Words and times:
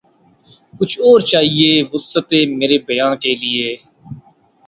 کچھ 0.79 0.95
اور 1.01 1.19
چاہیے 1.31 1.71
وسعت 1.91 2.29
مرے 2.57 2.77
بیاں 2.87 3.13
کے 3.23 3.31
لیے 3.41 3.67